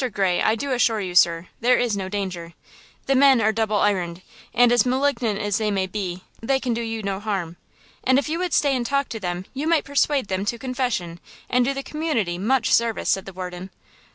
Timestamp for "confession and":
10.57-11.63